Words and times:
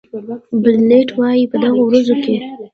بلنټ 0.63 1.09
وایي 1.19 1.43
په 1.51 1.57
دغه 1.63 1.81
ورځو 1.83 2.15
کې. 2.23 2.35